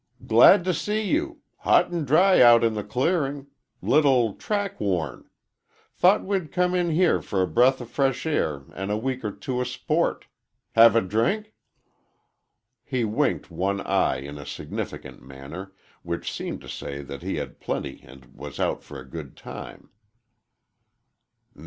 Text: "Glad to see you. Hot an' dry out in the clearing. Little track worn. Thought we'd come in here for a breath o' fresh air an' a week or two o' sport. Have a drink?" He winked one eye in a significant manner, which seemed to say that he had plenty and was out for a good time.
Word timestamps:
"Glad 0.25 0.63
to 0.63 0.73
see 0.73 1.03
you. 1.03 1.41
Hot 1.59 1.93
an' 1.93 2.05
dry 2.05 2.41
out 2.41 2.63
in 2.63 2.73
the 2.73 2.83
clearing. 2.83 3.45
Little 3.83 4.33
track 4.33 4.79
worn. 4.79 5.29
Thought 5.93 6.25
we'd 6.25 6.51
come 6.51 6.73
in 6.73 6.89
here 6.89 7.21
for 7.21 7.43
a 7.43 7.47
breath 7.47 7.79
o' 7.79 7.85
fresh 7.85 8.25
air 8.25 8.63
an' 8.73 8.89
a 8.89 8.97
week 8.97 9.23
or 9.23 9.31
two 9.31 9.59
o' 9.59 9.63
sport. 9.63 10.25
Have 10.71 10.95
a 10.95 11.01
drink?" 11.01 11.53
He 12.83 13.05
winked 13.05 13.51
one 13.51 13.79
eye 13.79 14.17
in 14.17 14.39
a 14.39 14.43
significant 14.47 15.21
manner, 15.21 15.71
which 16.01 16.31
seemed 16.31 16.61
to 16.61 16.67
say 16.67 17.03
that 17.03 17.21
he 17.21 17.35
had 17.35 17.59
plenty 17.59 18.01
and 18.03 18.25
was 18.33 18.59
out 18.59 18.83
for 18.83 18.99
a 18.99 19.07
good 19.07 19.37
time. 19.37 19.91